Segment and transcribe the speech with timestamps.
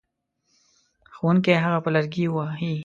[1.15, 2.73] ښوونکی هغه په لرګي وهي.